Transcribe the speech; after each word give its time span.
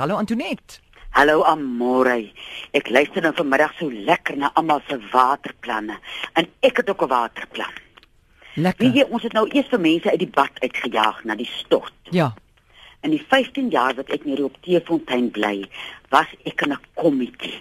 Hallo 0.00 0.16
Antoinette. 0.16 0.80
Hallo 1.12 1.42
Amore. 1.44 2.32
Ek 2.72 2.86
luister 2.88 3.20
nou 3.20 3.34
vanmiddag 3.36 3.74
so 3.76 3.92
lekker 3.92 4.38
na 4.40 4.48
almal 4.56 4.80
se 4.88 4.96
waterplanne 5.12 5.98
en 6.40 6.46
ek 6.64 6.80
het 6.80 6.88
ook 6.88 7.02
'n 7.04 7.10
waterplan. 7.10 7.74
Lekker. 8.54 8.80
Wie 8.80 8.96
jy 8.96 9.04
ons 9.10 9.22
het 9.22 9.36
nou 9.36 9.44
eers 9.52 9.68
vir 9.68 9.80
mense 9.80 10.10
uit 10.10 10.18
die 10.18 10.32
bad 10.38 10.56
uitgejaag 10.64 11.24
na 11.24 11.34
die 11.36 11.50
stort. 11.52 11.92
Ja. 12.16 12.32
In 13.02 13.10
die 13.10 13.24
15 13.28 13.68
jaar 13.68 13.94
wat 13.94 14.08
ek 14.08 14.24
hier 14.24 14.44
op 14.44 14.56
Teefontein 14.62 15.30
bly, 15.30 15.68
was 16.08 16.32
ek 16.44 16.62
in 16.62 16.72
'n 16.72 16.80
kommetjie. 16.94 17.60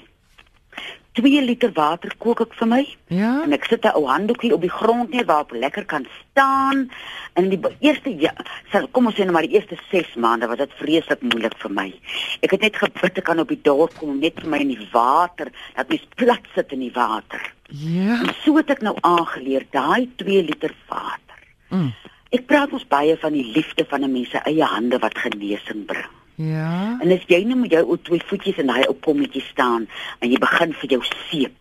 2 1.19 1.41
liter 1.45 1.71
water 1.75 2.11
kook 2.17 2.41
ek 2.41 2.53
vir 2.59 2.67
my 2.67 2.81
Ja. 3.09 3.43
en 3.43 3.53
ek 3.53 3.65
sit 3.65 3.85
'n 3.85 3.95
ou 3.95 4.05
handdoekie 4.07 4.53
op 4.53 4.61
die 4.61 4.69
grond 4.79 5.09
neer 5.09 5.25
waarop 5.25 5.51
ek 5.53 5.59
lekker 5.59 5.85
kan 5.85 6.05
staan. 6.31 6.89
En 7.35 7.49
die 7.49 7.59
eerste 7.79 8.09
ja, 8.19 8.33
sal 8.71 8.87
kom 8.87 9.05
ons 9.05 9.15
sê 9.15 9.23
nou 9.23 9.31
maar 9.31 9.47
die 9.47 9.55
eerste 9.55 9.77
6 9.91 10.15
maande 10.15 10.47
was 10.47 10.57
dit 10.57 10.71
vreeslik 10.79 11.21
moeilik 11.21 11.55
vir 11.57 11.71
my. 11.71 11.93
Ek 12.41 12.51
het 12.51 12.61
net 12.61 12.75
gebid 12.75 13.17
ek 13.17 13.23
kan 13.23 13.39
op 13.39 13.47
die 13.47 13.61
dorp 13.61 13.93
kom 13.97 14.19
net 14.19 14.39
vir 14.39 14.49
my 14.49 14.57
in 14.59 14.67
die 14.75 14.87
water, 14.91 15.47
dat 15.75 15.89
mens 15.89 16.05
plat 16.15 16.45
sit 16.55 16.71
in 16.71 16.79
die 16.79 16.93
water. 16.93 17.41
Ja. 17.69 18.21
En 18.21 18.33
so 18.43 18.57
het 18.57 18.69
ek 18.69 18.81
nou 18.81 18.95
aangeleer 19.01 19.65
daai 19.71 20.09
2 20.17 20.43
liter 20.43 20.73
water. 20.89 21.37
Mm. 21.69 21.93
Ek 22.31 22.45
praat 22.45 22.71
ons 22.73 22.85
baie 22.87 23.17
van 23.17 23.33
die 23.33 23.51
liefde 23.55 23.85
van 23.89 24.03
'n 24.03 24.11
mens 24.11 24.29
se 24.29 24.37
eie 24.45 24.63
hande 24.63 24.99
wat 24.99 25.17
genesing 25.17 25.85
bring. 25.85 26.18
Ja. 26.39 26.95
En 27.03 27.11
as 27.11 27.25
jy 27.27 27.41
nou 27.43 27.57
met 27.59 27.73
jou 27.75 27.81
ou 27.83 27.97
twee 27.99 28.23
voetjies 28.29 28.61
in 28.61 28.69
daai 28.71 28.85
ou 28.85 28.93
kommetjie 29.03 29.43
staan 29.43 29.89
en 30.23 30.31
jy 30.31 30.39
begin 30.39 30.71
vir 30.79 30.93
jou 30.95 30.99
seep. 31.27 31.55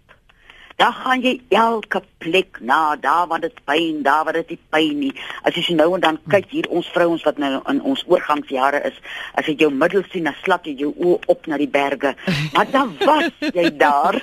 Dan 0.79 0.95
gaan 0.95 1.25
jy 1.25 1.33
elke 1.59 2.05
plek 2.23 2.61
na, 2.63 2.95
daar 3.03 3.27
waar 3.27 3.43
dit 3.43 3.57
pyn, 3.67 4.05
daar 4.07 4.23
waar 4.29 4.39
dit 4.39 4.55
nie 4.55 4.61
pyn 4.71 5.01
nie. 5.01 5.11
As 5.43 5.59
jy 5.59 5.65
so 5.67 5.75
nou 5.75 5.89
en 5.97 6.05
dan 6.05 6.21
kyk 6.31 6.47
hier 6.53 6.71
ons 6.71 6.87
vrouens 6.95 7.27
wat 7.27 7.43
nou 7.43 7.51
in 7.73 7.83
ons 7.83 8.05
oorgangsjare 8.07 8.85
is, 8.87 9.03
as 9.35 9.51
jy 9.51 9.57
jou 9.65 9.73
middel 9.75 10.07
sien, 10.13 10.31
dan 10.31 10.39
slap 10.45 10.71
jy 10.71 10.77
jou 10.85 10.95
oë 10.95 11.27
op 11.35 11.51
na 11.51 11.59
die 11.59 11.71
berge. 11.75 12.15
Maar 12.55 12.71
dan 12.71 12.95
was 13.03 13.35
jy 13.51 13.67
daar. 13.83 14.23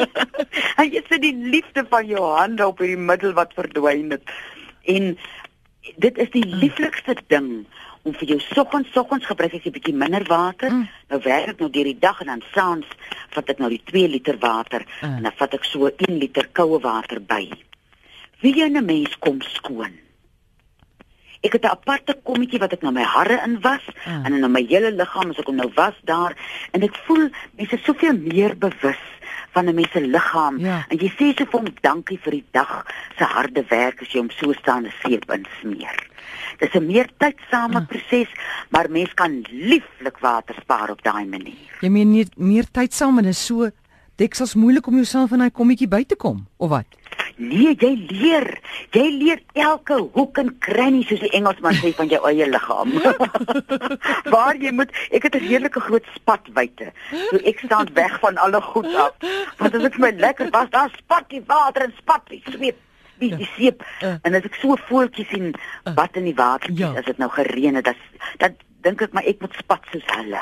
en 0.80 0.88
jy 0.88 1.04
sien 1.10 1.26
die 1.28 1.36
liefde 1.52 1.84
van 1.92 2.08
jou 2.08 2.24
hande 2.32 2.64
op 2.64 2.80
hierdie 2.80 3.08
middel 3.12 3.36
wat 3.36 3.52
verdwyn 3.60 4.16
het. 4.16 4.36
En 4.88 5.18
dit 6.00 6.24
is 6.24 6.32
die 6.32 6.48
lieflikste 6.64 7.20
ding 7.28 7.66
om 8.06 8.14
vir 8.14 8.28
jou 8.34 8.38
soggens 8.54 8.92
soggens 8.94 9.26
gebruik 9.26 9.54
ek 9.54 9.66
'n 9.66 9.74
bietjie 9.76 9.94
minder 9.94 10.24
water. 10.28 10.70
Mm. 10.70 10.88
Nou 11.10 11.20
werk 11.22 11.48
ek 11.48 11.58
nou 11.60 11.70
deur 11.70 11.84
die 11.84 11.98
dag 11.98 12.20
en 12.20 12.26
dan 12.26 12.42
saans 12.54 12.86
vat 13.34 13.48
ek 13.50 13.58
nou 13.58 13.68
die 13.68 13.82
2 13.84 14.08
liter 14.08 14.38
water 14.38 14.84
Mm. 15.02 15.16
en 15.16 15.22
dan 15.22 15.32
vat 15.36 15.54
ek 15.54 15.64
so 15.64 15.90
1 15.96 16.18
liter 16.18 16.48
koue 16.52 16.80
water 16.80 17.20
by. 17.20 17.50
Wie 18.40 18.54
jy 18.54 18.68
'n 18.68 18.84
mens 18.84 19.18
kom 19.18 19.40
skoon. 19.42 19.92
Ek 21.42 21.52
het 21.52 21.64
'n 21.64 21.68
aparte 21.68 22.14
kommetjie 22.24 22.58
wat 22.58 22.72
ek 22.72 22.82
nou 22.82 22.92
my 22.92 23.02
hare 23.02 23.42
in 23.44 23.60
was 23.60 23.82
Mm. 24.06 24.24
en 24.24 24.32
in 24.44 24.52
my 24.52 24.64
hele 24.68 24.90
liggaam 24.92 25.30
as 25.30 25.38
ek 25.38 25.46
hom 25.46 25.56
nou 25.56 25.70
was 25.74 25.94
daar 26.04 26.34
en 26.72 26.82
ek 26.82 26.94
voel 27.06 27.28
mense 27.56 27.78
soveel 27.84 28.16
meer 28.16 28.56
bewus 28.56 29.02
van 29.56 29.68
'n 29.68 29.74
mens 29.74 29.90
se 29.92 30.00
liggaam 30.00 30.58
Ja. 30.60 30.84
en 30.88 30.98
jy 30.98 31.08
sê 31.18 31.26
so 31.38 31.44
vir 31.44 31.58
hom 31.60 31.66
dankie 31.82 32.18
vir 32.24 32.30
die 32.32 32.44
dag 32.52 32.84
se 33.18 33.24
harde 33.24 33.64
werk 33.70 34.02
as 34.02 34.08
jy 34.12 34.18
hom 34.20 34.30
so 34.30 34.52
staande 34.52 34.90
seep 35.02 35.24
insmeer. 35.32 35.96
Dis 36.58 36.74
'n 36.74 36.86
meer 36.86 37.08
tydsame 37.18 37.80
Mm. 37.80 37.86
proses, 37.86 38.28
maar 38.70 38.90
mens 38.90 39.14
kan 39.14 39.44
lieflik 39.50 40.18
water 40.20 40.54
spaar 40.60 40.90
op 40.90 41.02
daai 41.02 41.24
manier. 41.26 41.70
Jy 41.80 41.88
meen 41.88 42.10
nie 42.12 42.26
meer 42.36 42.64
tyd 42.72 42.92
saam 42.94 43.18
en 43.18 43.24
is 43.24 43.46
so 43.46 43.70
deksels 44.16 44.54
moeilik 44.54 44.86
om 44.86 44.94
jouself 44.94 45.32
in 45.32 45.38
daai 45.38 45.50
kommetjie 45.50 45.88
by 45.88 46.04
te 46.04 46.16
kom 46.16 46.46
of 46.58 46.68
wat? 46.70 46.86
Nee, 47.36 47.74
jy 47.76 47.90
leer. 48.08 48.46
Jy 48.96 49.04
leer 49.18 49.40
elke 49.52 49.98
hoek 50.14 50.38
en 50.40 50.54
krannie 50.58 51.04
soos 51.04 51.20
die 51.20 51.30
Engelsman 51.36 51.74
sê 51.82 51.90
van 51.98 52.08
jou 52.08 52.20
eie 52.30 52.46
liggaam. 52.48 52.94
Waar 54.34 54.56
jy 54.56 54.72
moet, 54.72 54.90
ek 55.12 55.22
het 55.28 55.34
'n 55.36 55.44
redelike 55.48 55.80
groot 55.80 56.06
spat 56.14 56.48
buite. 56.56 56.92
So 57.30 57.36
ek 57.44 57.58
staan 57.64 57.88
weg 57.94 58.18
van 58.20 58.36
alle 58.36 58.60
goed 58.60 58.88
af. 58.94 59.12
Want 59.58 59.74
as 59.74 59.84
ek 59.84 59.98
my 59.98 60.10
lekker 60.16 60.48
was, 60.50 60.70
daar 60.70 60.90
spat 60.96 61.28
die 61.28 61.42
water 61.46 61.82
en 61.84 61.92
spat 62.00 62.22
die 62.28 62.42
sweet 62.50 62.76
die 63.18 63.32
die 63.36 63.48
seep 63.56 63.82
Uh. 64.02 64.16
en 64.22 64.34
as 64.34 64.44
ek 64.44 64.54
so 64.60 64.76
voeltjies 64.76 65.28
sien 65.28 65.54
wat 65.96 66.16
in 66.16 66.24
die 66.24 66.34
water 66.36 66.70
Ja. 66.72 66.92
as 66.96 67.04
dit 67.04 67.18
nou 67.18 67.30
gereën 67.30 67.74
het, 67.74 67.84
dan 67.84 67.94
dan 68.38 68.56
dink 68.82 69.00
ek 69.02 69.12
maar 69.12 69.24
ek 69.24 69.40
moet 69.40 69.54
spat 69.58 69.80
soos 69.92 70.04
hulle. 70.06 70.40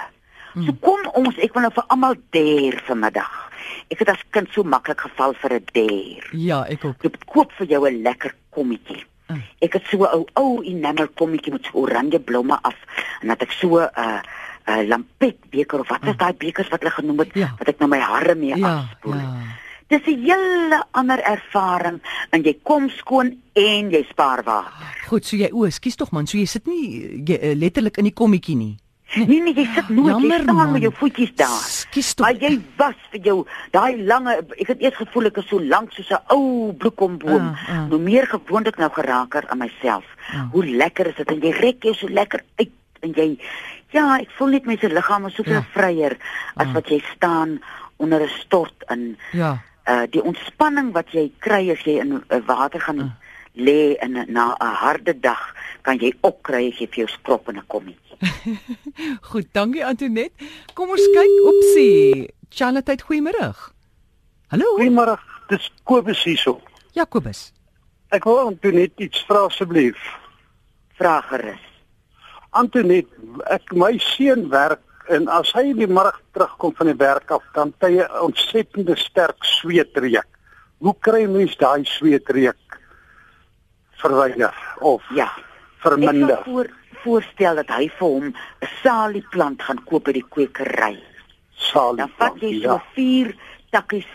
So 0.55 0.73
kom 0.81 1.01
ons, 1.15 1.35
ek 1.39 1.53
wil 1.55 1.63
nou 1.63 1.73
vir 1.75 1.85
almal 1.89 2.15
dare 2.31 2.79
vanmiddag. 2.87 3.51
Ek 3.91 3.99
het 3.99 4.09
as 4.09 4.23
kind 4.31 4.49
so 4.55 4.63
maklik 4.63 5.01
geval 5.01 5.35
vir 5.35 5.53
'n 5.59 5.65
dare. 5.73 6.29
Ja, 6.33 6.65
ek 6.69 6.85
ook. 6.85 7.05
Ek 7.05 7.27
koop 7.27 7.53
vir 7.59 7.67
jou 7.67 7.87
'n 7.89 8.03
lekker 8.03 8.35
kommetjie. 8.51 9.05
Mm. 9.29 9.43
Ek 9.61 9.73
het 9.73 9.83
so 9.91 9.99
'n 10.05 10.13
ou 10.15 10.27
ou 10.35 10.63
enamel 10.65 11.09
kommetjie 11.15 11.53
met 11.53 11.65
so 11.65 11.79
oranje 11.79 12.21
blomme 12.21 12.59
af 12.63 12.77
en 13.23 13.29
dat 13.29 13.43
ek 13.43 13.51
so 13.53 13.79
'n 13.79 13.89
uh, 13.99 14.21
'n 14.67 14.87
lampet 14.89 15.37
beker 15.51 15.81
of 15.81 15.89
wat 15.89 16.05
is 16.07 16.17
daai 16.17 16.33
bekers 16.33 16.69
wat 16.69 16.81
hulle 16.81 16.93
genoem 16.93 17.19
het 17.19 17.31
Ja. 17.35 17.55
wat 17.59 17.69
ek 17.69 17.79
nou 17.81 17.89
my 17.89 17.99
hare 17.99 18.35
mee 18.35 18.57
Ja, 18.57 18.77
afspoel. 18.89 19.15
ja. 19.15 19.37
Dis 19.89 20.01
'n 20.07 20.23
hele 20.25 20.85
ander 20.93 21.19
ervaring 21.21 22.01
en 22.31 22.43
jy 22.43 22.59
kom 22.63 22.89
skoon 22.91 23.41
en 23.55 23.91
jy 23.91 24.05
spaar 24.09 24.43
water. 24.45 24.95
Goed, 25.09 25.25
so 25.27 25.37
jy 25.37 25.51
o, 25.53 25.69
skus 25.71 25.97
tog 25.97 26.11
man, 26.13 26.27
so 26.27 26.39
jy 26.39 26.45
sit 26.47 26.67
nie 26.67 27.23
jy, 27.27 27.39
uh, 27.43 27.55
letterlik 27.57 27.97
in 27.99 28.05
die 28.05 28.13
kommetjie 28.15 28.57
nie. 28.57 28.77
Nee 29.15 29.41
nee, 29.43 29.55
jy 29.55 29.65
sit 29.75 29.89
nooit, 29.89 30.07
Jammer, 30.11 30.39
jy 30.39 30.43
staan 30.43 30.57
man. 30.57 30.73
met 30.73 30.83
jou 30.83 30.93
voetjies 30.97 31.35
daar. 31.39 31.63
Skus 31.71 32.15
tog. 32.15 32.27
Maar 32.27 32.37
jy 32.41 32.61
was 32.77 32.95
vir 33.13 33.21
jou 33.21 33.37
daai 33.71 34.03
lange 34.03 34.33
ek 34.59 34.67
het 34.73 34.81
eers 34.83 34.97
gevoel 34.97 35.27
ek 35.27 35.37
is 35.39 35.47
so 35.49 35.61
lank 35.61 35.93
soos 35.93 36.11
'n 36.11 36.19
ou 36.35 36.73
bloekomboom. 36.73 37.47
Ah, 37.53 37.69
ah. 37.69 37.89
Hoe 37.91 37.99
meer 37.99 38.27
gewoond 38.27 38.67
ek 38.67 38.77
nou 38.79 38.91
geraaker 38.91 39.45
aan 39.49 39.59
myself. 39.59 40.05
Ah. 40.33 40.51
Hoe 40.53 40.65
lekker 40.67 41.07
is 41.07 41.15
dit 41.17 41.31
en 41.31 41.41
jy 41.41 41.51
rek 41.53 41.83
jou 41.83 41.95
so 41.95 42.09
lekker 42.09 42.41
uit 42.57 42.71
en 43.03 43.13
jy 43.13 43.39
ja, 43.93 44.19
ek 44.19 44.31
voel 44.39 44.49
net 44.49 44.67
my 44.67 44.77
se 44.81 44.89
liggaam 44.89 45.27
is 45.27 45.35
soveel 45.35 45.53
Ja. 45.63 45.67
vryer 45.73 46.17
as 46.57 46.67
Ah. 46.67 46.73
wat 46.73 46.89
jy 46.89 47.03
staan 47.15 47.61
onder 47.99 48.21
'n 48.23 48.29
stort 48.29 48.85
in 48.91 49.17
Ja. 49.33 49.59
uh 49.89 50.07
die 50.11 50.23
ontspanning 50.25 50.93
wat 50.93 51.13
jy 51.13 51.31
kry 51.39 51.71
as 51.71 51.85
jy 51.85 52.01
in 52.01 52.13
uh, 52.31 52.39
water 52.47 52.81
gaan 52.81 52.99
Ah. 53.01 53.11
Lê 53.55 53.97
en 54.03 54.13
na 54.29 54.57
'n 54.61 54.75
harde 54.83 55.21
dag 55.21 55.55
kan 55.83 55.99
jy 55.99 56.13
opkry 56.21 56.69
as 56.73 56.79
jy 56.81 56.87
vir 56.87 56.99
jou 57.05 57.09
skrop 57.09 57.49
in 57.49 57.59
'n 57.59 57.67
kommetjie. 57.67 58.17
Goed, 59.31 59.53
dankie 59.53 59.85
Antoinette. 59.85 60.35
Kom 60.75 60.91
ons 60.91 61.07
kyk 61.15 61.35
opsie. 61.47 62.31
Charlotte, 62.51 63.03
goeiemôre. 63.03 63.55
Hallo. 64.49 64.77
Goeiemôre, 64.77 65.19
dis 65.49 65.71
Kobus 65.85 66.25
hierso. 66.25 66.61
Jakobus. 66.95 67.53
Ek 68.15 68.25
wil 68.25 68.39
Antonet 68.47 68.93
iets 69.03 69.25
vra 69.27 69.47
asseblief. 69.49 69.99
Vra 70.99 71.19
gerus. 71.31 71.63
Antonet, 72.55 73.09
ek 73.51 73.73
my 73.75 73.97
seun 73.99 74.47
werk 74.53 74.83
en 75.11 75.27
as 75.29 75.51
hy 75.57 75.73
in 75.73 75.81
die 75.83 75.91
middag 75.91 76.21
terugkom 76.37 76.73
van 76.79 76.93
die 76.93 76.99
werk 77.01 77.33
af, 77.35 77.43
dan 77.57 77.75
het 77.75 77.89
hy 77.89 78.05
'n 78.05 78.23
ontsettende 78.29 78.97
sterk 78.97 79.43
sweetreuk. 79.45 80.31
Hoe 80.79 80.95
kry 81.01 81.27
mens 81.27 81.57
daai 81.57 81.85
sweetreuk 81.85 82.57
verwyder 84.09 84.55
of 84.81 85.03
Ja. 85.15 85.31
Ek 85.37 85.91
verminder? 85.91 86.29
sal 86.29 86.45
voor, 86.45 86.69
voorstel 87.05 87.55
dat 87.61 87.69
hy 87.69 87.89
vir 87.99 88.09
hom 88.09 88.27
'n 88.33 88.69
salieplant 88.83 89.63
gaan 89.63 89.81
koop 89.85 90.05
by 90.05 90.13
die 90.13 90.25
kwekery. 90.29 90.99
Salie. 91.57 91.97
Dan 91.97 92.11
vat 92.19 92.41
jy 92.41 92.61
so 92.63 92.73
ja. 92.73 92.83
4 92.95 93.35
takkies 93.71 94.07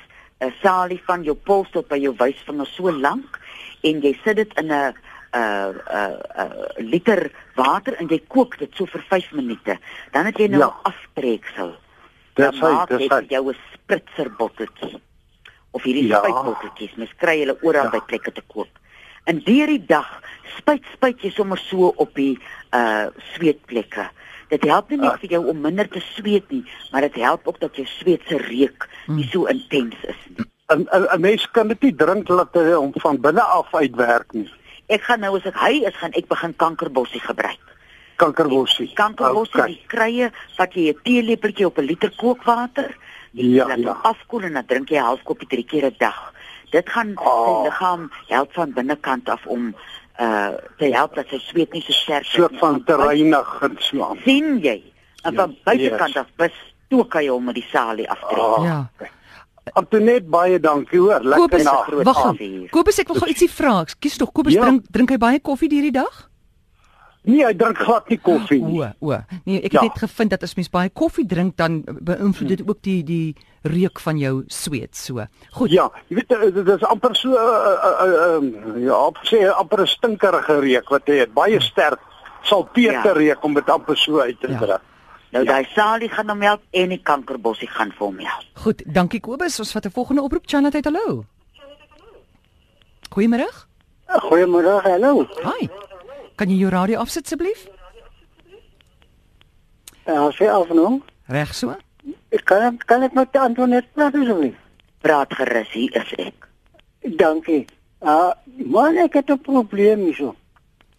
'n 0.42 0.54
salie 0.62 1.02
van 1.06 1.24
jou 1.24 1.36
pols 1.36 1.70
tot 1.72 1.88
by 1.88 1.98
jou 1.98 2.14
wysvinger 2.18 2.66
so 2.68 2.92
lank 2.92 3.40
en 3.84 4.02
jy 4.02 4.14
sit 4.24 4.36
dit 4.36 4.54
in 4.60 4.72
'n 4.72 4.94
'n 5.34 5.34
'n 5.34 6.18
'n 6.80 6.90
liter 6.90 7.32
water 7.56 7.94
en 8.00 8.08
jy 8.08 8.20
kook 8.28 8.58
dit 8.58 8.72
so 8.76 8.86
vir 8.86 9.04
5 9.10 9.32
minute. 9.32 9.78
Dan 10.12 10.26
het 10.26 10.38
jy 10.38 10.48
nou 10.48 10.60
Ja. 10.60 10.74
aftreksel. 10.84 11.76
Dis 12.36 12.60
hy, 12.60 12.86
dis 12.88 13.00
jy 13.00 13.08
hy. 13.08 13.08
vir 13.08 13.24
jou 13.30 13.50
'n 13.52 13.56
spritzer 13.74 14.30
botteltjie. 14.38 15.00
Of 15.72 15.84
hierdie 15.84 16.08
Ja. 16.08 16.18
spuitbotteltjies. 16.24 16.96
Mens 16.98 17.12
kry 17.18 17.40
hulle 17.40 17.58
oral 17.62 17.84
Ja. 17.84 17.90
by 17.90 18.00
plekke 18.00 18.32
te 18.32 18.42
koop. 18.48 18.68
En 19.26 19.40
deur 19.46 19.68
die 19.68 19.86
dag 19.86 20.22
spuit 20.58 20.84
spuit 20.94 21.22
jy 21.22 21.30
sommer 21.30 21.58
so 21.58 21.94
op 21.98 22.14
die 22.16 22.38
uh 22.74 23.08
sweetplekke. 23.36 24.10
Dit 24.50 24.64
help 24.66 24.90
nie 24.90 24.98
net 24.98 25.12
Ah. 25.12 25.20
vir 25.20 25.30
jou 25.30 25.48
om 25.50 25.62
minder 25.62 25.88
te 25.88 26.00
sweet 26.00 26.50
nie, 26.52 26.64
maar 26.92 27.02
dit 27.02 27.16
help 27.16 27.48
ook 27.48 27.60
dat 27.60 27.76
jou 27.76 27.86
sweet 27.86 28.22
se 28.28 28.38
reuk 28.38 28.90
nie 29.08 29.28
so 29.32 29.46
intens 29.46 29.96
is 30.04 30.16
nie. 30.38 30.46
'n 30.70 30.88
'n 30.92 31.08
'n 31.14 31.22
mens 31.22 31.48
kan 31.52 31.68
dit 31.68 31.82
nie 31.82 31.96
drink 31.96 32.28
laat 32.30 32.54
hy 32.54 32.74
hom 32.74 32.92
van 32.96 33.22
binne 33.22 33.42
af 33.42 33.74
uitwerk 33.74 34.34
nie. 34.34 34.50
Ek 34.88 35.02
gaan 35.04 35.20
nou 35.20 35.36
as 35.38 35.46
ek 35.46 35.56
hy 35.56 35.84
is, 35.86 35.96
gaan 35.96 36.12
ek 36.14 36.28
begin 36.28 36.56
kankerbossie 36.56 37.20
gebruik. 37.22 37.60
Kankerbossie. 38.18 38.92
Kankerbossie, 38.96 39.60
Okay. 39.60 39.68
die 39.74 39.84
krye, 39.88 40.32
vat 40.58 40.74
jy 40.74 40.90
'n 40.90 41.00
teelepeltjie 41.04 41.66
op 41.66 41.78
'n 41.78 41.86
liter 41.86 42.12
kookwater. 42.18 42.96
Jy 43.34 43.54
Ja, 43.56 43.68
laat 43.68 43.78
ja. 43.80 44.00
afkoel 44.04 44.42
en 44.44 44.54
dan 44.54 44.66
drink 44.66 44.90
jy 44.90 44.98
'n 44.98 45.04
half 45.04 45.24
koppie 45.24 45.48
drie 45.48 45.64
keer 45.66 45.86
'n 45.86 45.96
dag. 46.00 46.34
Dit 46.72 46.90
gaan 46.90 47.14
Ah. 47.16 47.46
sy 47.46 47.64
liggaam 47.64 48.10
help 48.28 48.54
van 48.54 48.74
binnekant 48.74 49.30
af 49.30 49.46
om 49.46 49.74
uh 50.20 50.50
te 50.78 50.86
help 50.94 51.16
dat 51.16 51.28
sy 51.30 51.38
sweet 51.40 51.72
nie 51.74 51.82
so 51.82 51.92
sterk 51.94 52.22
is 52.26 52.32
soort 52.32 52.58
van 52.60 52.84
te 52.84 52.96
reinig 52.96 53.58
en 53.62 53.76
so 53.80 54.04
aan. 54.04 54.18
sien 54.26 54.60
jy. 54.62 54.84
En 55.24 55.34
Ja, 55.34 55.42
van 55.42 55.56
buitekant 55.64 56.14
yes. 56.14 56.18
af 56.18 56.28
bestook 56.38 57.14
hy 57.14 57.28
hom 57.28 57.44
met 57.46 57.56
die 57.56 57.66
salie 57.72 58.10
aftrek. 58.10 58.40
Ah, 58.40 58.64
Ja. 58.64 58.90
Antonet 59.74 60.28
baie 60.30 60.60
dankie 60.60 61.00
hoor. 61.00 61.20
Lekker 61.24 61.64
nag. 61.64 61.84
groot 61.86 62.04
wag. 62.06 62.36
Kobus, 62.72 63.00
ek 63.00 63.08
wil 63.08 63.16
gou 63.22 63.28
ietsie 63.30 63.50
vra. 63.50 63.84
Kies 64.00 64.18
tog 64.18 64.32
Kobus 64.32 64.54
Ja. 64.54 64.62
drink 64.66 64.86
drink 64.92 65.10
hy 65.10 65.18
baie 65.18 65.40
koffie 65.40 65.70
hierdie 65.70 65.92
dag? 65.92 66.30
Nee, 67.24 67.44
hy 67.46 67.54
drink 67.54 67.78
glad 67.78 68.10
nie 68.10 68.18
koffie 68.18 68.62
nie. 68.64 68.80
O, 68.82 69.12
o. 69.12 69.18
Nee, 69.46 69.58
ek 69.62 69.72
het 69.72 69.72
Ja. 69.74 69.82
net 69.82 69.98
gevind 70.00 70.30
dat 70.30 70.44
as 70.44 70.56
mens 70.56 70.70
baie 70.70 70.90
koffie 70.90 71.26
drink 71.28 71.56
dan 71.58 71.84
beïnvloed 71.86 72.48
dit 72.48 72.64
ook 72.70 72.82
die 72.82 73.04
die 73.04 73.36
reuk 73.64 74.00
van 74.00 74.18
jou 74.18 74.44
sweet 74.48 74.96
so. 74.96 75.26
Goed. 75.52 75.72
Ja, 75.72 75.90
jy 76.08 76.16
weet 76.16 76.32
eh, 76.32 76.54
dit 76.54 76.68
is 76.68 76.84
amper 76.84 77.16
so 77.16 77.30
uh, 77.30 77.36
uh, 77.36 78.06
uh, 78.06 78.36
um, 78.36 78.78
ja, 78.84 79.12
sê 79.24 79.48
amper 79.52 79.82
'n 79.82 79.88
stinkerige 79.88 80.60
reuk 80.60 80.90
wat 80.90 81.08
hy 81.08 81.14
het. 81.20 81.34
Baie 81.34 81.60
sterk 81.62 82.00
salpeter 82.44 83.04
Ja. 83.04 83.34
reuk 83.34 83.44
om 83.44 83.54
dit 83.54 83.70
amper 83.70 83.98
so 83.98 84.20
uit 84.20 84.40
te 84.40 84.48
Ja. 84.48 84.58
druk. 84.58 84.82
Nou 85.32 85.44
Ja. 85.46 85.52
daai 85.52 85.66
Salie 85.76 86.10
gaan 86.10 86.30
hom 86.30 86.42
help 86.42 86.62
en 86.72 86.90
die 86.90 87.02
kankerbossie 87.04 87.68
gaan 87.68 87.92
vir 87.92 88.08
hom 88.08 88.18
help. 88.20 88.44
Goed, 88.54 88.84
dankie 88.94 89.20
Kobus. 89.20 89.60
Ons 89.60 89.72
vat 89.72 89.86
'n 89.86 89.92
volgende 89.92 90.22
oproep. 90.22 90.44
Chanat, 90.48 90.74
hallo. 90.86 91.26
Goeiemôre. 93.16 93.48
Goeiemôre, 94.08 94.82
hallo. 94.84 95.28
Hi. 95.44 95.70
Kan 96.36 96.50
jy 96.50 96.58
jou 96.58 96.70
radio 96.70 97.00
afsit 97.00 97.26
asseblief? 97.26 97.68
Ja, 100.06 100.30
sê 100.32 100.48
afnom. 100.50 101.04
Reg 101.28 101.54
so? 101.54 101.76
Ek 102.32 102.44
kan 102.46 102.78
kan 102.86 103.04
ek 103.04 103.14
met 103.18 103.36
Antoinette 103.36 103.90
praat 103.96 104.16
asseblief? 104.16 104.56
Praat 105.02 105.34
gerus, 105.34 105.70
hier 105.74 105.96
is 105.96 106.12
ek. 106.18 106.48
Dankie. 107.18 107.66
Ah, 108.02 108.34
man, 108.66 108.98
ek 108.98 109.14
het 109.14 109.30
'n 109.32 109.40
probleem 109.42 110.00
hierso. 110.06 110.36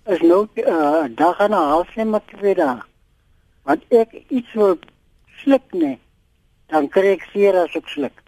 Is 0.06 0.20
nou 0.20 0.48
uh, 0.56 1.04
dag 1.14 1.38
en 1.38 1.50
'n 1.50 1.68
half 1.70 1.94
net 1.96 2.06
maar 2.06 2.24
twee 2.26 2.54
dae. 2.54 2.80
Want 3.64 3.82
ek 3.90 4.12
iets 4.28 4.52
wil 4.54 4.78
sluk 5.42 5.62
nee. 5.72 5.98
Dan 6.66 6.88
kry 6.88 7.12
ek 7.12 7.28
seer 7.32 7.54
as 7.56 7.74
ek 7.76 7.88
sluk. 7.88 8.22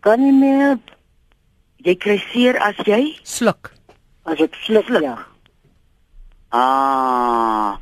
Kan 0.00 0.20
nie 0.20 0.32
meer 0.32 0.78
Jy 1.86 1.94
kry 1.96 2.18
seer 2.32 2.56
as 2.58 2.76
jy? 2.86 3.18
Sluk. 3.22 3.72
as 4.24 4.40
ek 4.40 4.54
sluk, 4.54 4.84
Sluk. 4.86 5.02
ja. 5.02 5.18
Ah. 6.50 7.76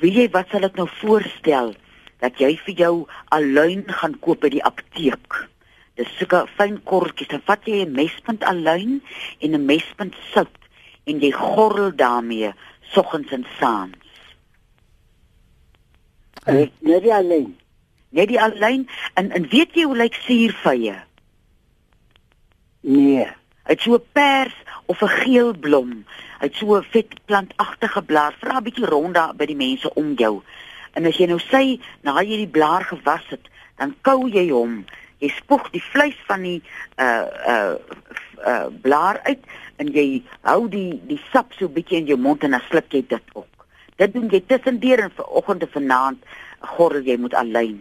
Wie 0.00 0.10
jy 0.12 0.28
wat 0.32 0.48
sal 0.50 0.64
ek 0.64 0.76
nou 0.76 0.88
voorstel 1.00 1.74
dat 2.20 2.38
jy 2.38 2.56
vir 2.64 2.74
jou 2.74 2.94
aluin 3.34 3.84
gaan 3.88 4.18
koop 4.20 4.40
by 4.40 4.48
die 4.48 4.64
apteek. 4.64 5.48
Dis 5.96 6.08
sulke 6.18 6.44
fyn 6.56 6.80
korreltjies. 6.84 7.28
Dan 7.28 7.42
vat 7.44 7.64
jy 7.64 7.84
'n 7.84 7.92
mespunt 7.92 8.44
aluin 8.44 9.02
en 9.40 9.54
'n 9.54 9.66
mespunt 9.66 10.14
sout 10.32 10.58
en 11.06 11.20
jy 11.20 11.30
gorrel 11.32 11.92
daarmee 11.96 12.52
soggens 12.92 13.30
en 13.32 13.46
saans. 13.58 13.96
Ek 16.46 16.72
net 16.80 17.02
nie 17.02 17.14
alleen. 17.14 17.56
Net 18.10 18.28
die 18.28 18.40
aluin 18.40 18.88
en 19.14 19.30
en 19.30 19.48
weet 19.48 19.74
jy 19.74 19.84
hoe 19.84 19.96
lyk 19.96 20.14
suurvye? 20.14 20.94
Nee. 22.80 23.26
Hy 23.66 23.74
het 23.74 23.80
so 23.82 23.94
'n 23.94 24.04
pers 24.12 24.54
of 24.86 25.02
'n 25.02 25.08
geel 25.08 25.52
blom. 25.58 26.04
Hy 26.38 26.46
het 26.46 26.54
so 26.54 26.76
'n 26.76 26.82
vet 26.82 27.24
plantagtige 27.24 28.02
blaar. 28.02 28.32
Vra 28.38 28.58
'n 28.58 28.62
bietjie 28.62 28.86
rond 28.86 29.14
daar 29.14 29.34
by 29.34 29.46
die 29.46 29.56
mense 29.56 29.94
om 29.94 30.14
jou. 30.14 30.42
En 30.96 31.06
as 31.08 31.18
jy 31.20 31.28
nou 31.28 31.38
sê 31.42 31.76
na 32.06 32.16
jy 32.22 32.40
die 32.44 32.52
blaar 32.56 32.86
gewas 32.88 33.26
het, 33.32 33.50
dan 33.76 33.92
kou 34.06 34.30
jy 34.32 34.48
hom. 34.48 34.80
Jy 35.20 35.30
spoeg 35.36 35.68
die 35.74 35.82
vleis 35.92 36.16
van 36.28 36.44
die 36.44 36.58
uh 37.00 37.26
uh 37.52 37.74
uh 38.46 38.66
blaar 38.84 39.20
uit 39.28 39.44
en 39.80 39.92
jy 39.92 40.06
hou 40.48 40.66
die 40.72 40.96
die 41.08 41.20
sap 41.32 41.52
so 41.56 41.68
bietjie 41.72 42.00
in 42.00 42.10
jou 42.12 42.18
mond 42.20 42.44
en 42.44 42.56
dan 42.56 42.64
sluk 42.68 42.88
jy 42.92 43.04
dit 43.08 43.36
ook. 43.36 43.68
Dit 44.00 44.12
doen 44.16 44.28
jy 44.32 44.42
tussendeur 44.48 45.04
en 45.04 45.14
vanoggend 45.16 45.68
en 45.68 45.72
vanaand 45.76 46.26
gorrel 46.76 47.04
jy 47.04 47.16
moet 47.20 47.36
alleen. 47.36 47.78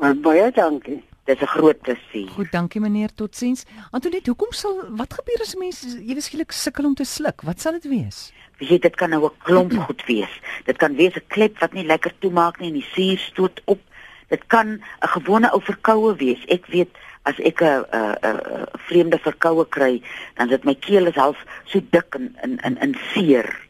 Maar 0.00 0.16
baie 0.24 0.50
dankie. 0.52 1.00
Dis 1.24 1.40
'n 1.40 1.46
groot 1.46 1.80
plesier. 1.80 2.28
Goed, 2.28 2.50
dankie 2.50 2.80
meneer. 2.80 3.14
Totsiens. 3.14 3.64
Antoinette, 3.90 4.30
hoekom 4.30 4.52
sal 4.52 4.82
wat 4.96 5.14
gebeur 5.14 5.40
as 5.40 5.54
mense 5.54 5.86
jy 6.02 6.20
skielik 6.20 6.52
sukkel 6.52 6.84
om 6.84 6.94
te 6.94 7.04
sluk? 7.04 7.42
Wat 7.42 7.60
sal 7.60 7.72
dit 7.72 7.84
wees? 7.84 8.32
Weet 8.58 8.68
jy 8.68 8.78
dit 8.78 8.96
kan 8.96 9.10
nou 9.10 9.24
'n 9.24 9.38
klomp 9.42 9.72
goed 9.72 10.02
wees. 10.06 10.40
Dit 10.64 10.76
kan 10.76 10.96
wees 10.96 11.14
'n 11.14 11.26
klep 11.28 11.58
wat 11.58 11.72
nie 11.72 11.86
lekker 11.86 12.12
toemaak 12.18 12.58
nie 12.58 12.68
en 12.68 12.80
die 12.80 12.88
suur 12.94 13.18
stoot 13.18 13.60
op. 13.64 13.80
Dit 14.28 14.46
kan 14.46 14.66
'n 15.02 15.08
gewone 15.14 15.52
ou 15.52 15.60
verkoue 15.60 16.16
wees. 16.16 16.44
Ek 16.48 16.66
weet 16.66 16.90
as 17.22 17.38
ek 17.38 17.62
'n 17.62 17.84
'n 17.92 18.16
'n 18.22 18.66
vreemde 18.88 19.18
verkoue 19.18 19.66
kry, 19.68 20.02
dan 20.34 20.48
dit 20.48 20.64
my 20.64 20.74
keel 20.74 21.06
is 21.06 21.14
half 21.14 21.38
so 21.64 21.80
dik 21.90 22.14
en 22.14 22.36
in 22.42 22.58
in 22.58 22.78
in 22.78 22.96
seer. 23.12 23.68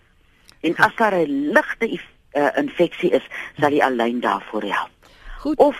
En 0.61 0.77
as 0.77 0.95
daar 0.97 1.15
'n 1.15 1.53
ligte 1.53 2.01
uh, 2.33 2.49
infeksie 2.57 3.11
is, 3.11 3.23
sal 3.61 3.71
die 3.71 3.85
alyn 3.85 4.21
daarvoor 4.21 4.63
help. 4.63 4.91
Goed. 5.39 5.59
Of 5.59 5.77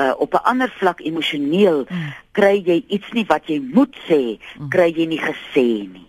uh, 0.00 0.12
op 0.18 0.32
'n 0.34 0.44
ander 0.50 0.70
vlak 0.80 1.00
emosioneel 1.00 1.86
kry 2.32 2.62
jy 2.64 2.84
iets 2.88 3.12
nie 3.12 3.24
wat 3.28 3.46
jy 3.46 3.58
moet 3.74 3.94
sê, 4.08 4.38
kry 4.68 4.88
jy 4.96 5.06
nie 5.06 5.20
gesê 5.20 5.66
nie. 5.92 6.06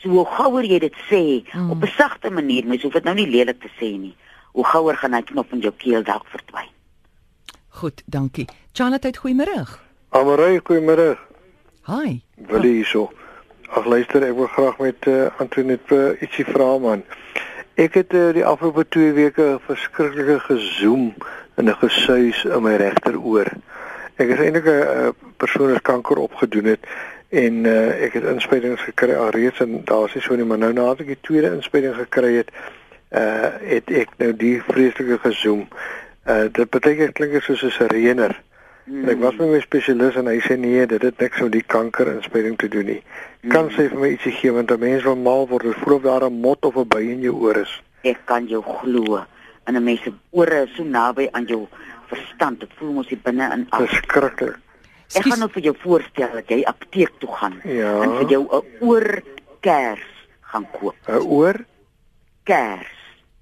So 0.00 0.08
hoe 0.08 0.24
gouer 0.26 0.64
jy 0.64 0.78
dit 0.78 0.94
sê 1.10 1.44
Mm. 1.54 1.70
op 1.70 1.82
'n 1.82 1.92
sagte 1.96 2.30
manier, 2.30 2.64
mens 2.66 2.82
hoef 2.82 2.92
dit 2.92 3.04
nou 3.04 3.14
nie 3.14 3.26
lelik 3.30 3.60
te 3.60 3.68
sê 3.80 3.98
nie. 3.98 4.14
Hoe 4.52 4.64
gouer 4.64 4.96
gaan 4.96 5.12
hy 5.12 5.22
knop 5.22 5.52
in 5.52 5.60
jou 5.60 5.72
keel 5.76 6.02
dalk 6.02 6.26
verdwyn. 6.26 6.70
Goed, 7.68 8.02
dankie. 8.06 8.46
Chanat, 8.72 9.16
goeiemôre. 9.18 9.66
Amarey, 10.10 10.60
goeiemôre. 10.64 11.16
Hi. 11.86 12.20
Willie 12.48 12.72
hierso. 12.74 13.10
Ag 13.70 13.84
luister, 13.86 14.22
ek 14.22 14.34
wil 14.34 14.46
graag 14.46 14.78
met 14.78 15.06
uh, 15.06 15.28
Antoinette 15.38 15.94
uh, 15.94 16.22
ietsie 16.22 16.44
vra 16.44 16.78
man. 16.78 17.02
Ek 17.78 17.94
het 17.94 18.10
uh, 18.12 18.32
die 18.34 18.42
afgelope 18.42 18.82
2 18.90 19.12
weke 19.14 19.44
verskriklike 19.62 20.40
gezoem 20.48 21.14
en 21.54 21.68
'n 21.70 21.76
gesuis 21.78 22.44
in 22.44 22.62
my 22.62 22.74
regteroor. 22.74 23.46
Ek 24.16 24.28
is 24.34 24.40
eintlik 24.42 24.66
'n 24.66 24.70
uh, 24.70 25.08
persoon 25.36 25.70
wat 25.72 25.82
kanker 25.82 26.16
opgedoen 26.16 26.64
het 26.64 26.82
en 27.28 27.64
uh, 27.64 28.02
ek 28.02 28.12
het 28.18 28.24
inspuitings 28.24 28.82
gekry 28.82 29.14
alreeds 29.14 29.60
en 29.60 29.84
daar's 29.84 30.14
nie 30.14 30.22
so 30.22 30.34
nie, 30.34 30.44
maar 30.44 30.58
nou 30.58 30.72
nadat 30.72 31.00
ek 31.00 31.06
die 31.06 31.20
tweede 31.20 31.54
inspuiting 31.54 31.94
gekry 31.94 32.34
het, 32.34 32.50
uh 33.14 33.54
het 33.62 33.90
ek 33.90 34.10
nou 34.16 34.32
die 34.36 34.58
vreeslike 34.62 35.18
gezoem. 35.18 35.68
Uh 36.26 36.50
dit 36.52 36.70
beteken 36.70 37.12
klink 37.12 37.42
soos 37.42 37.62
'n 37.62 37.70
sirener. 37.70 38.34
En 38.88 39.08
ek 39.08 39.18
was 39.20 39.36
met 39.36 39.50
my 39.52 39.58
spesialis 39.60 40.16
en 40.16 40.26
hy 40.30 40.38
sê 40.40 40.56
nee, 40.56 40.86
dit 40.88 41.02
het 41.02 41.18
niks 41.20 41.40
met 41.44 41.52
die 41.52 41.62
kankerinspuiting 41.74 42.56
te 42.58 42.68
doen 42.72 42.86
nie. 42.88 43.02
Kan 43.52 43.68
sy 43.76 43.88
vir 43.92 43.98
my 44.00 44.08
ietsie 44.14 44.32
gee 44.32 44.52
want 44.52 44.70
'n 44.72 44.80
mens 44.80 45.02
wil 45.04 45.16
mal 45.16 45.46
word, 45.48 45.66
voel 45.82 45.94
of 45.96 46.02
daar 46.02 46.24
'n 46.24 46.40
mot 46.40 46.64
of 46.64 46.76
'n 46.76 46.88
by 46.88 47.00
in 47.02 47.20
jou 47.20 47.34
oor 47.36 47.56
is. 47.56 47.82
Ek 48.04 48.18
kan 48.24 48.46
jou 48.46 48.62
glo. 48.62 49.24
En 49.66 49.74
'n 49.76 49.84
mens 49.84 50.02
se 50.02 50.12
ore 50.30 50.62
is 50.64 50.74
so 50.76 50.84
naby 50.84 51.28
aan 51.32 51.44
jou 51.44 51.66
verstand. 52.06 52.60
Dit 52.60 52.70
voel 52.76 52.92
mos 52.92 53.08
hier 53.08 53.18
binne 53.22 53.52
in 53.52 53.66
af. 53.70 53.78
Verskriklik. 53.88 54.56
Ek 55.14 55.22
gaan 55.24 55.38
nou 55.38 55.50
vir 55.50 55.62
jou 55.62 55.74
voorstel 55.78 56.32
dat 56.32 56.48
jy 56.48 56.62
apteek 56.64 57.10
toe 57.18 57.32
gaan 57.32 57.60
Ja. 57.64 58.02
en 58.02 58.10
vir 58.16 58.28
jou 58.28 58.42
'n 58.50 58.64
oorkers 58.80 60.04
gaan 60.40 60.66
koop. 60.80 60.94
'n 61.08 61.12
Oor 61.26 61.54
Kers. 62.44 62.88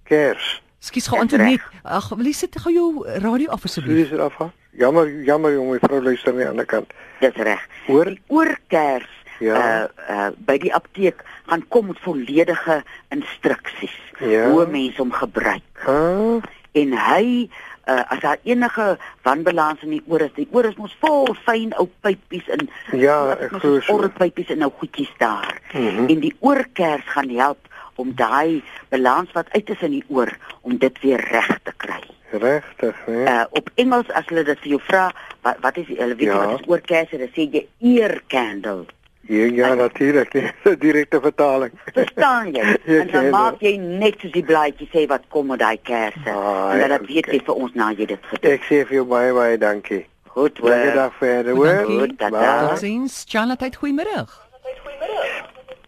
kers. 0.04 0.62
Skus 0.78 1.06
gou 1.06 1.20
Antoinette. 1.20 1.64
Ag, 1.84 2.08
wil 2.08 2.24
jy 2.26 2.32
sit 2.32 2.56
gou 2.60 2.72
jou 2.72 3.06
radio 3.20 3.50
af 3.50 3.64
asseblief? 3.64 3.94
Wie 3.94 4.04
is 4.04 4.10
dit 4.10 4.18
af? 4.18 4.36
Jammer, 4.76 5.08
jammer 5.24 5.52
jong, 5.54 5.70
my 5.72 5.78
vrou 5.80 6.00
luister 6.04 6.32
aan 6.32 6.38
die 6.42 6.48
ander 6.48 6.66
kant. 6.68 6.90
Dis 7.20 7.36
reg. 7.40 7.62
Oor 7.88 8.04
Die 8.12 8.20
oorkers 8.28 9.12
Ja. 9.38 9.56
uh 9.56 9.88
uh 10.10 10.28
by 10.48 10.56
die 10.58 10.72
apteek 10.74 11.20
gaan 11.46 11.62
kom 11.68 11.86
met 11.86 11.98
volledige 12.00 12.82
instruksies 13.12 13.96
Ja. 14.20 14.48
hoe 14.50 14.66
mense 14.66 14.96
hom 15.02 15.12
gebruik. 15.12 15.62
ah, 15.86 16.40
En 16.72 16.92
hy 16.96 17.48
uh 17.88 18.02
as 18.10 18.20
daar 18.20 18.38
enige 18.44 18.98
wanbalans 19.22 19.82
in 19.82 19.90
die 19.90 20.02
oor 20.08 20.20
is, 20.20 20.32
die 20.34 20.48
oor 20.52 20.64
is 20.64 20.76
mos 20.76 20.96
vol 21.00 21.28
fyn 21.44 21.72
ou 21.78 21.88
pypies 22.00 22.48
in 22.48 22.68
Ja, 22.92 23.36
ek 23.38 23.48
glo 23.50 23.60
soos 23.60 23.84
so. 23.86 23.92
orrelpypies 23.96 24.48
en 24.50 24.58
nou 24.58 24.70
goedjies 24.78 25.12
daar. 25.18 25.60
Mhm. 25.72 26.08
En 26.08 26.20
die 26.20 26.34
oorkers 26.40 27.04
gaan 27.04 27.28
help 27.28 27.58
om 27.96 28.14
daai 28.16 28.62
balans 28.88 29.32
wat 29.32 29.46
uit 29.52 29.70
is 29.70 29.82
in 29.82 29.90
die 29.90 30.04
oor 30.08 30.32
om 30.62 30.76
dit 30.78 31.00
weer 31.02 31.20
reg 31.30 31.58
te 31.62 31.72
kry. 31.76 32.00
Regtig, 32.38 32.96
né? 33.06 33.22
Uh 33.24 33.44
op 33.50 33.70
Engels 33.74 34.10
as 34.14 34.24
hulle 34.30 34.44
dit 34.44 34.58
vir 34.64 34.68
jou 34.76 34.80
vra, 34.88 35.12
wat 35.42 35.56
wat 35.60 35.76
is 35.76 35.86
hulle 35.86 36.14
weet 36.14 36.28
Ja. 36.28 36.36
wat 36.46 36.60
is 36.60 36.66
oorkers? 36.68 37.10
Dan 37.10 37.28
sê 37.36 37.46
jy 37.52 37.66
ear 37.80 38.20
candle. 38.28 38.84
Ja, 39.28 39.44
ja 39.50 39.74
natuurlik, 39.74 40.32
nee, 40.34 40.76
direkte 40.84 41.20
vertaling. 41.20 41.72
Verstaan 41.94 42.52
jy? 42.54 42.62
Ja, 42.86 43.00
en 43.00 43.08
dan 43.10 43.30
maak 43.34 43.60
jy 43.60 43.76
net 43.76 44.20
soos 44.22 44.32
die 44.32 44.44
blaadjie 44.46 44.86
sê 44.92 45.06
wat 45.10 45.24
kom 45.34 45.46
met 45.50 45.58
daai 45.58 45.78
kersse. 45.82 46.30
Ah, 46.30 46.70
en 46.72 46.78
ja, 46.78 46.86
dan 46.94 47.06
weet 47.06 47.26
oké. 47.26 47.32
jy 47.34 47.40
vir 47.48 47.54
ons 47.54 47.74
na 47.74 47.90
jy 47.90 48.06
dit 48.06 48.28
gedoen. 48.30 48.52
Ek 48.52 48.62
sê 48.70 48.84
vir 48.86 49.00
jou 49.00 49.04
baie 49.10 49.32
baie 49.34 49.58
dankie. 49.58 50.04
Goed 50.36 50.58
Lekker 50.62 50.84
hoor. 50.84 50.94
dag 50.94 51.12
verder, 51.18 51.54
Goed, 51.56 51.66
hoor. 51.66 51.84
Goed. 52.00 52.16
Bye. 52.18 52.68
Totsiens. 52.68 53.24
Chanat, 53.28 53.64
goeiemôre. 53.80 54.26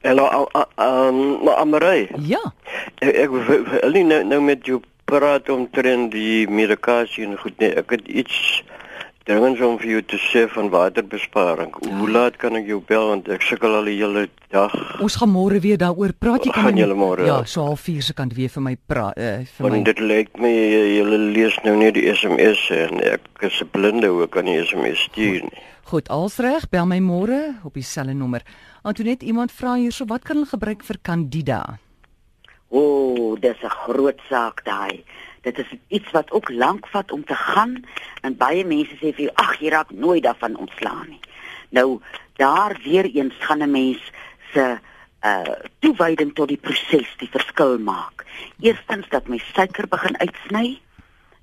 Hallo, 0.03 0.49
aan 0.75 1.43
maar 1.45 1.55
Amarey. 1.63 2.09
Ja. 2.23 2.41
Ek 3.03 3.15
ek 3.27 3.31
wil 3.31 3.93
nie 3.93 4.05
nou, 4.07 4.23
nou 4.25 4.41
met 4.43 4.65
jou 4.67 4.81
praat 5.09 5.49
omtrent 5.49 6.13
die 6.13 6.45
medikasie 6.51 7.25
en 7.27 7.39
goed 7.41 7.57
nee, 7.63 7.73
ek 7.81 7.97
het 7.97 8.09
iets 8.09 8.63
dringends 9.29 9.61
om 9.65 9.77
vir 9.81 9.91
jou 9.91 10.03
te 10.09 10.19
sê 10.23 10.47
van 10.49 10.71
waterbesparing. 10.73 11.75
Hoe 11.85 12.09
laat 12.09 12.39
kan 12.41 12.57
ek 12.57 12.69
jou 12.71 12.79
bel 12.89 13.11
want 13.11 13.29
ek 13.33 13.45
sukkel 13.45 13.77
al 13.77 13.89
die 13.89 13.99
hele 14.01 14.25
dag. 14.53 14.73
Ons 15.05 15.19
gaan 15.21 15.33
môre 15.35 15.61
weer 15.61 15.81
daaroor 15.81 16.15
praat. 16.17 16.47
Jy 16.49 16.55
kan 16.57 16.79
môre? 16.97 17.27
Ja, 17.29 17.43
so 17.45 17.67
half 17.69 17.85
4 17.85 18.07
se 18.09 18.17
kant 18.17 18.33
weer 18.39 18.53
vir 18.53 18.65
my 18.65 18.75
praat 18.89 19.21
uh, 19.21 19.35
vir 19.45 19.67
my. 19.67 19.73
Want 19.77 19.91
dit 19.91 20.01
lyk 20.01 20.33
my 20.41 20.53
jy- 20.53 21.21
lees 21.37 21.59
nou 21.67 21.77
nie 21.77 21.93
die 21.93 22.07
SMS 22.09 22.69
en 22.73 23.03
ek 23.05 23.45
is 23.51 23.61
'n 23.61 23.69
blinde 23.73 24.09
hoe 24.09 24.29
kan 24.33 24.49
nie 24.49 24.57
SMS 24.65 25.09
stuur 25.11 25.45
nie. 25.45 25.65
Goed, 25.89 26.09
als 26.09 26.37
reg, 26.37 26.69
bel 26.69 26.87
my 26.87 26.99
môre 27.01 27.57
op 27.65 27.75
dieselfde 27.75 28.13
nommer. 28.13 28.43
Antoinette, 28.83 29.25
iemand 29.25 29.53
vra 29.53 29.77
hierso 29.77 30.05
wat 30.05 30.25
kan 30.25 30.37
hulle 30.37 30.49
gebruik 30.49 30.85
vir 30.85 30.97
Candida? 31.03 31.79
O, 32.69 32.81
oh, 32.81 33.41
dis 33.41 33.63
'n 33.63 33.79
groot 33.85 34.21
saak 34.29 34.65
daai. 34.65 35.05
Dit 35.43 35.59
is 35.59 35.71
iets 35.89 36.11
wat 36.11 36.31
ook 36.31 36.51
lank 36.51 36.87
vat 36.89 37.13
om 37.13 37.25
te 37.25 37.35
gaan 37.35 37.85
en 38.21 38.37
baie 38.37 38.65
mense 38.65 38.95
sê 38.97 39.15
vir 39.15 39.25
jou, 39.25 39.35
ag, 39.35 39.61
jy 39.61 39.69
raak 39.69 39.91
nooit 39.91 40.23
daarvan 40.23 40.57
ontslaan 40.57 41.09
nie. 41.09 41.21
Nou, 41.71 42.01
daar 42.37 42.81
weer 42.85 43.05
eens 43.05 43.35
gaan 43.39 43.63
'n 43.63 43.71
mens 43.71 44.13
se 44.53 44.79
uh 45.25 45.55
toewyding 45.79 46.35
tot 46.35 46.49
die 46.49 46.61
proses 46.61 47.09
die 47.19 47.31
verskil 47.31 47.79
maak. 47.79 48.25
Eerstens 48.61 49.09
dat 49.09 49.29
my 49.29 49.39
suiker 49.39 49.89
begin 49.89 50.19
uitsny. 50.19 50.79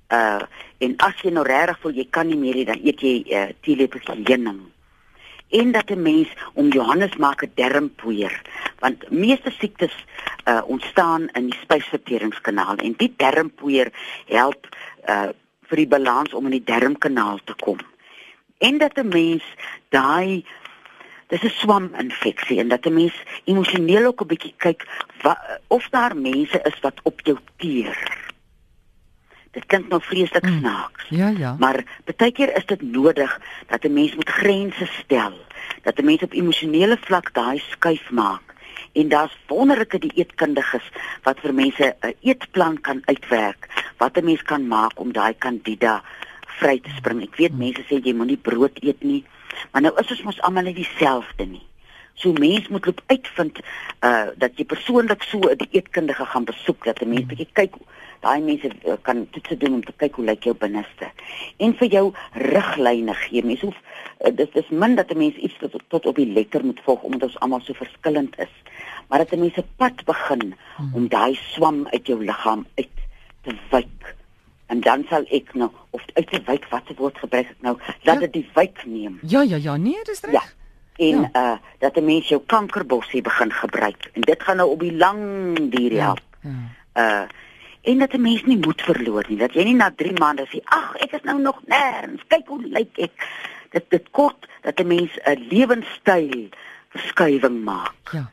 Uh 0.08 0.42
en 0.78 0.96
as 0.96 1.20
jy 1.22 1.30
nou 1.30 1.44
regtig 1.44 1.78
voel 1.80 1.92
jy 1.92 2.06
kan 2.10 2.26
nie 2.26 2.36
meer 2.36 2.54
hê 2.54 2.64
dan 2.64 2.80
eet 2.84 3.00
jy 3.00 3.24
uh 3.26 3.48
teelepel 3.60 4.00
heuning 4.24 4.60
en 5.48 5.72
dat 5.72 5.90
'n 5.90 6.02
mens 6.02 6.28
om 6.54 6.68
Johannes 6.68 7.16
maak 7.16 7.42
'n 7.42 7.52
darmpoeier 7.54 8.42
want 8.78 9.10
meeste 9.10 9.50
siektes 9.50 10.04
uh, 10.44 10.62
ontstaan 10.66 11.28
in 11.28 11.44
die 11.50 11.58
spysverteringskanaal 11.62 12.76
en 12.76 12.94
die 12.96 13.14
darmpoeier 13.16 13.92
help 14.26 14.68
uh, 15.08 15.28
vir 15.62 15.76
die 15.76 15.88
balans 15.88 16.34
om 16.34 16.44
in 16.44 16.50
die 16.50 16.64
darmkanaal 16.64 17.40
te 17.44 17.54
kom. 17.54 17.78
En 18.58 18.78
dat 18.78 18.96
'n 18.96 19.08
mens 19.08 19.44
daai 19.88 20.44
dis 21.26 21.42
'n 21.42 21.58
swaminfeksie 21.62 22.58
en 22.58 22.68
dat 22.68 22.86
'n 22.86 22.94
mens 22.94 23.14
emosioneel 23.44 24.06
ook 24.06 24.20
'n 24.20 24.26
bietjie 24.26 24.54
kyk 24.56 24.86
wa, 25.22 25.60
of 25.66 25.88
daar 25.90 26.16
mense 26.16 26.60
is 26.62 26.80
wat 26.80 27.00
op 27.02 27.20
jou 27.20 27.38
teer 27.56 27.96
dit 29.56 29.66
klink 29.72 29.88
nou 29.92 30.00
vreeslik 30.04 30.44
mm. 30.44 30.58
snaaks. 30.60 31.08
Ja, 31.14 31.28
ja. 31.32 31.54
Maar 31.58 31.80
baie 32.04 32.32
keer 32.32 32.52
is 32.56 32.66
dit 32.68 32.82
nodig 32.82 33.32
dat 33.72 33.84
'n 33.84 33.92
mens 33.92 34.14
moet 34.14 34.28
grense 34.28 34.86
stel, 35.00 35.32
dat 35.82 35.98
'n 35.98 36.04
mens 36.04 36.22
op 36.22 36.32
emosionele 36.32 36.98
vlak 37.00 37.32
daai 37.34 37.58
skuif 37.70 38.10
maak. 38.10 38.54
En 38.92 39.08
daar's 39.08 39.36
wonderlike 39.46 39.98
dieetkundiges 39.98 40.86
wat 41.22 41.40
vir 41.40 41.54
mense 41.54 41.96
'n 42.00 42.14
eetplan 42.20 42.80
kan 42.80 43.00
uitwerk 43.04 43.68
wat 43.96 44.16
'n 44.16 44.24
mens 44.24 44.42
kan 44.42 44.66
maak 44.68 45.00
om 45.00 45.12
daai 45.12 45.34
Candida 45.38 46.02
vry 46.60 46.80
te 46.80 46.90
spring. 46.96 47.22
Ek 47.22 47.36
weet 47.36 47.58
mense 47.58 47.82
sê 47.88 48.00
jy 48.02 48.12
moenie 48.12 48.40
brood 48.40 48.76
eet 48.82 49.02
nie, 49.02 49.24
maar 49.72 49.82
nou 49.82 49.92
is 49.96 50.10
ons 50.10 50.22
mos 50.22 50.40
almal 50.40 50.62
net 50.62 50.76
dieselfde 50.76 51.44
nie. 51.44 51.66
So 52.16 52.32
mens 52.32 52.68
moet 52.68 52.86
loop 52.86 53.00
uitvind 53.06 53.58
uh 54.00 54.32
dat 54.40 54.56
jy 54.56 54.64
persoonlik 54.64 55.22
so 55.22 55.38
'n 55.38 55.56
dieetkundige 55.60 56.24
gaan 56.24 56.44
besoek 56.44 56.84
dat 56.84 57.00
'n 57.00 57.08
mens 57.08 57.20
mm. 57.20 57.28
bietjie 57.28 57.52
kyk 57.52 57.74
daai 58.20 58.40
mense 58.40 58.70
uh, 58.88 58.96
kan 59.02 59.26
toets 59.30 59.58
doen 59.58 59.74
om 59.74 59.84
te 59.84 59.92
kyk 59.96 60.14
hoe 60.16 60.24
lyk 60.24 60.48
jou 60.48 60.54
binneste 60.56 61.10
en 61.58 61.74
vir 61.80 61.88
jou 61.88 62.06
riglyne 62.32 63.14
gee. 63.14 63.44
Mens 63.44 63.60
hoef 63.60 63.76
uh, 63.76 64.32
dit 64.32 64.56
is 64.56 64.68
min 64.70 64.96
dat 64.96 65.12
'n 65.12 65.18
mens 65.18 65.36
iets 65.36 65.58
tot, 65.60 65.76
tot 65.88 66.06
op 66.06 66.16
die 66.16 66.32
letter 66.32 66.64
moet 66.64 66.80
volg 66.88 67.02
omdat 67.02 67.28
ons 67.28 67.38
almal 67.38 67.60
so 67.60 67.72
verskillend 67.72 68.38
is. 68.38 68.54
Maar 69.08 69.18
dat 69.18 69.32
'n 69.32 69.40
mens 69.40 69.56
'n 69.56 69.68
pad 69.76 70.04
begin 70.04 70.54
mm. 70.78 70.94
om 70.94 71.08
daai 71.08 71.34
swam 71.34 71.86
uit 71.86 72.06
jou 72.06 72.24
liggaam 72.24 72.66
uit 72.74 72.96
te 73.42 73.54
wyk. 73.70 74.14
En 74.66 74.80
dan 74.80 75.04
sal 75.08 75.24
ek 75.30 75.54
nou 75.54 75.70
of 75.90 76.02
uit 76.12 76.30
te 76.30 76.40
wyk 76.46 76.64
wat 76.68 76.96
woord 76.96 77.18
gebruik 77.18 77.50
ek 77.50 77.60
nou, 77.60 77.76
laat 78.02 78.20
dit 78.20 78.34
ja. 78.34 78.40
die 78.40 78.48
wyk 78.54 78.86
neem. 78.86 79.18
Ja 79.22 79.42
ja 79.42 79.56
ja, 79.56 79.76
nee, 79.76 80.00
dis 80.04 80.20
reg. 80.20 80.32
Ja 80.32 80.65
en 80.96 81.20
ja. 81.20 81.30
uh 81.32 81.56
dat 81.78 81.96
'n 81.96 82.04
mens 82.04 82.28
jou 82.28 82.42
kankerbossie 82.46 83.22
begin 83.22 83.52
gebruik 83.52 84.10
en 84.12 84.20
dit 84.20 84.42
gaan 84.42 84.56
nou 84.56 84.70
op 84.70 84.80
die 84.80 84.96
lang 84.96 85.20
duur 85.70 85.92
ja, 85.92 86.04
help. 86.04 86.20
Ja. 86.40 86.50
ja. 86.94 87.22
Uh 87.22 87.28
en 87.86 87.98
dat 87.98 88.12
'n 88.12 88.20
mens 88.20 88.44
nie 88.44 88.58
moed 88.58 88.82
verloor 88.82 89.24
nie 89.28 89.38
dat 89.38 89.52
jy 89.54 89.62
nie 89.64 89.74
na 89.74 89.90
3 89.96 90.12
maande 90.12 90.46
sê 90.50 90.58
ag 90.64 90.96
ek 90.96 91.12
is 91.12 91.22
nou 91.22 91.40
nog 91.40 91.60
nêrens 91.66 92.26
kyk 92.28 92.46
hoe 92.46 92.62
lyk 92.62 92.98
ek 92.98 93.12
dit 93.70 93.84
dit 93.88 94.10
kort 94.10 94.46
dat 94.62 94.80
'n 94.80 94.86
mens 94.86 95.10
'n 95.24 95.46
lewenstyl 95.48 96.48
verskuiwing 96.88 97.64
maak. 97.64 98.12
Ja. 98.12 98.30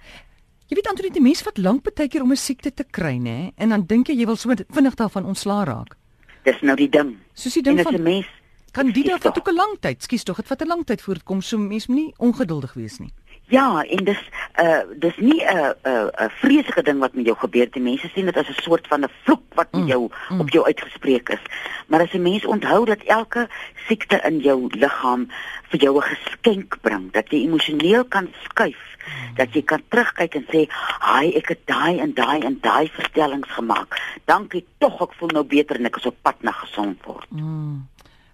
Jy 0.68 0.76
weet 0.76 0.88
Antonie, 0.88 1.12
die 1.12 1.22
mens 1.22 1.44
wat 1.44 1.58
lank 1.58 1.84
baie 1.84 2.08
keer 2.08 2.22
om 2.22 2.32
'n 2.32 2.36
siekte 2.36 2.74
te 2.74 2.84
kry 2.84 3.18
nê 3.18 3.52
en 3.56 3.70
dan 3.70 3.86
dink 3.86 4.08
jy 4.08 4.16
jy 4.16 4.26
wil 4.26 4.36
sommer 4.36 4.66
vinnig 4.70 4.96
daarvan 4.96 5.26
ontslaa 5.26 5.64
raak. 5.64 5.98
Dis 6.44 6.62
nou 6.62 6.76
die 6.76 6.90
ding. 6.90 7.18
Soos 7.34 7.54
die 7.54 7.64
ding 7.64 7.82
van 7.82 7.94
'n 7.94 8.04
mens 8.04 8.28
Candida 8.74 9.18
vat 9.22 9.38
ook 9.38 9.50
'n 9.50 9.56
lang 9.56 9.78
tyd. 9.80 10.04
Skus 10.04 10.24
tog, 10.24 10.36
dit 10.36 10.48
vat 10.48 10.62
'n 10.62 10.68
lang 10.68 10.86
tyd 10.86 11.02
voor 11.02 11.14
dit 11.14 11.24
kom. 11.24 11.42
So 11.42 11.58
mens 11.58 11.88
moet 11.88 11.98
nie 11.98 12.14
ongeduldig 12.18 12.74
wees 12.74 12.98
nie. 12.98 13.14
Ja, 13.48 13.84
en 13.84 14.04
dis 14.04 14.22
uh 14.62 14.82
dis 14.98 15.18
nie 15.18 15.44
'n 15.44 15.58
uh, 15.58 15.70
'n 15.84 15.90
uh, 15.90 16.26
'n 16.26 16.30
vreeslike 16.42 16.84
ding 16.84 17.00
wat 17.00 17.14
met 17.14 17.26
jou 17.26 17.38
gebeur. 17.38 17.70
Die 17.72 17.82
mense 17.82 18.10
sien 18.14 18.26
dit 18.26 18.38
as 18.38 18.50
'n 18.50 18.62
soort 18.62 18.88
van 18.88 19.04
'n 19.04 19.12
vloek 19.24 19.44
wat 19.54 19.68
met 19.72 19.82
mm, 19.82 19.88
jou 19.88 20.10
mm. 20.30 20.40
op 20.40 20.50
jou 20.50 20.66
uitgespreek 20.66 21.30
is. 21.30 21.44
Maar 21.88 22.02
as 22.02 22.14
'n 22.14 22.22
mens 22.22 22.46
onthou 22.46 22.86
dat 22.86 23.04
elke 23.04 23.50
siekte 23.88 24.22
in 24.24 24.40
jou 24.40 24.68
liggaam 24.70 25.28
vir 25.70 25.80
jou 25.80 25.98
'n 25.98 26.02
geskenk 26.02 26.78
bring, 26.82 27.12
dat 27.12 27.30
jy 27.30 27.44
emosioneel 27.44 28.06
kan 28.06 28.28
skuif, 28.44 28.98
mm. 29.06 29.36
dat 29.36 29.54
jy 29.54 29.62
kan 29.62 29.82
terugkyk 29.88 30.36
en 30.36 30.46
sê, 30.50 30.66
"Haai, 31.00 31.34
ek 31.34 31.48
het 31.48 31.60
daai 31.66 32.00
en 32.00 32.14
daai 32.14 32.40
en 32.40 32.58
daai 32.62 32.90
verstellings 32.90 33.50
gemaak. 33.50 34.02
Dankie 34.26 34.66
tog, 34.78 35.02
ek 35.02 35.14
voel 35.14 35.30
nou 35.30 35.44
beter 35.44 35.76
en 35.76 35.86
ek 35.86 35.96
is 35.96 36.06
op 36.06 36.16
pad 36.22 36.42
na 36.42 36.52
gesond 36.52 37.04
word." 37.06 37.32
Mm. 37.32 37.88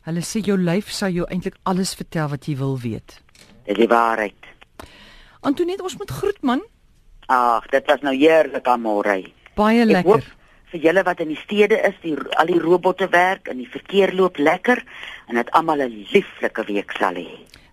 Hulle 0.10 0.24
sê 0.26 0.42
jou 0.42 0.56
lyf 0.58 0.88
sal 0.90 1.14
jou 1.14 1.26
eintlik 1.30 1.60
alles 1.70 1.92
vertel 1.94 2.32
wat 2.32 2.48
jy 2.50 2.56
wil 2.58 2.80
weet. 2.82 3.20
Dis 3.68 3.78
die 3.78 3.88
waarheid. 3.92 4.48
Antoinette, 5.46 5.84
ons 5.86 6.00
moet 6.00 6.10
groet 6.10 6.40
man. 6.42 6.64
Ag, 7.30 7.68
dit 7.70 7.86
was 7.86 8.02
nou 8.02 8.16
heerlik 8.18 8.66
aan 8.66 8.82
môre. 8.82 9.20
Baie 9.54 9.86
lekker. 9.86 10.26
Vir 10.72 10.82
julle 10.82 11.04
wat 11.06 11.22
in 11.22 11.30
die 11.30 11.38
stede 11.44 11.78
is, 11.86 11.98
die 12.02 12.16
al 12.42 12.50
die 12.50 12.58
robotte 12.58 13.06
werk 13.14 13.52
en 13.54 13.62
die 13.62 13.70
verkeer 13.70 14.16
loop 14.18 14.42
lekker 14.42 14.82
en 15.30 15.38
dit 15.38 15.52
almal 15.54 15.86
'n 15.86 16.06
lieflike 16.14 16.66
week 16.66 16.92
sal 16.98 17.14
hê. 17.14 17.30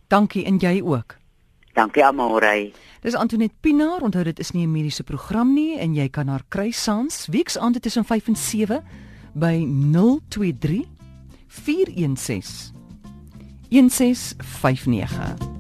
Dankie 0.09 0.45
en 0.45 0.59
jy 0.59 0.83
ook. 0.85 1.17
Dankie 1.73 2.05
Amore. 2.05 2.73
Dis 3.01 3.15
Antoinette 3.15 3.57
Pinaar. 3.61 4.03
Onthou 4.03 4.25
dit 4.25 4.39
is 4.39 4.51
nie 4.53 4.67
'n 4.67 4.73
mediese 4.73 5.05
program 5.05 5.55
nie 5.55 5.79
en 5.79 5.95
jy 5.95 6.09
kan 6.09 6.29
haar 6.29 6.45
kry 6.49 6.71
saans 6.71 7.27
weksaande 7.27 7.81
tussen 7.81 8.05
5 8.05 8.29
en 8.29 8.37
7 8.37 8.85
by 9.33 9.65
023 9.65 10.96
416. 11.57 12.73
1659 13.71 15.56